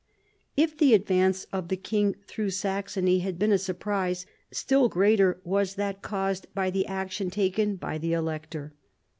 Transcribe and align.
If 0.57 0.75
the 0.79 0.95
advance 0.95 1.45
of 1.53 1.67
the 1.67 1.77
king 1.77 2.15
through 2.25 2.49
Saxony 2.49 3.19
had 3.19 3.37
been 3.37 3.51
a 3.51 3.59
surprise, 3.59 4.25
still 4.49 4.89
greater 4.89 5.39
was 5.43 5.75
that 5.75 6.01
caused 6.01 6.47
by 6.55 6.71
the 6.71 6.87
action 6.87 7.29
taken 7.29 7.75
by 7.75 7.99
the 7.99 8.13
Elector. 8.13 8.73